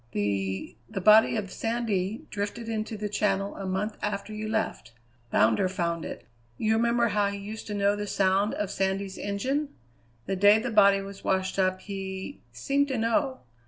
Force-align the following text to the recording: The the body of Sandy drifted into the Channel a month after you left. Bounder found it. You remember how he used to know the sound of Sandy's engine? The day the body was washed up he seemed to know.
The 0.13 0.75
the 0.89 0.99
body 0.99 1.35
of 1.35 1.51
Sandy 1.51 2.25
drifted 2.31 2.67
into 2.67 2.97
the 2.97 3.07
Channel 3.07 3.55
a 3.55 3.67
month 3.67 3.97
after 4.01 4.33
you 4.33 4.49
left. 4.49 4.93
Bounder 5.29 5.69
found 5.69 6.05
it. 6.05 6.25
You 6.57 6.75
remember 6.75 7.09
how 7.09 7.27
he 7.27 7.37
used 7.37 7.67
to 7.67 7.75
know 7.75 7.95
the 7.95 8.07
sound 8.07 8.55
of 8.55 8.71
Sandy's 8.71 9.19
engine? 9.19 9.75
The 10.25 10.35
day 10.35 10.57
the 10.57 10.71
body 10.71 11.01
was 11.01 11.23
washed 11.23 11.59
up 11.59 11.81
he 11.81 12.41
seemed 12.51 12.87
to 12.87 12.97
know. 12.97 13.41